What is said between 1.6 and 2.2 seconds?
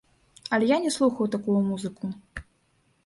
музыку.